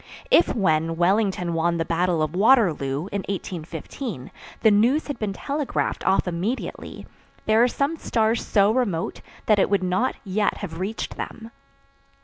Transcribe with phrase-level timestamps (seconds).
[0.31, 4.31] If, when Wellington won the battle of Waterloo, in 1815,
[4.61, 7.05] the news had been telegraphed off immediately,
[7.45, 11.51] there are some stars so remote that it would not yet have reached them.